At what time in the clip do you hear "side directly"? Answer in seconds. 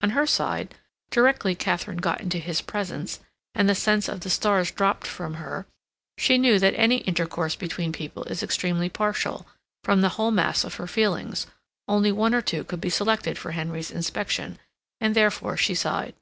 0.28-1.56